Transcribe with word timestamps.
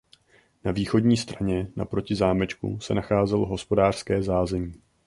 Na 0.63 0.71
východní 0.71 1.17
straně 1.17 1.67
naproti 1.75 2.15
zámečku 2.15 2.79
se 2.79 2.93
nacházelo 2.93 3.45
hospodářské 3.45 4.23
zázemí. 4.23 4.73